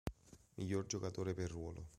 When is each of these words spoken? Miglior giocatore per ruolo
Miglior 0.57 0.87
giocatore 0.87 1.35
per 1.35 1.51
ruolo 1.51 1.85